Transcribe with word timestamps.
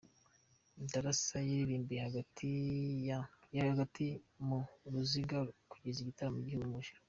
Darassa 0.91 1.37
yaririmbiye 1.49 1.99
hagati 3.71 4.05
mu 4.47 4.59
ruziga 4.91 5.37
kugeza 5.71 5.99
igitaramo 6.01 6.39
gihumuje. 6.47 6.91